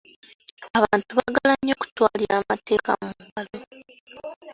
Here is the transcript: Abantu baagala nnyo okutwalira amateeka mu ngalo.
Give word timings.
Abantu 0.77 1.09
baagala 1.17 1.53
nnyo 1.57 1.73
okutwalira 1.77 2.33
amateeka 2.41 2.91
mu 3.03 3.09
ngalo. 3.25 3.57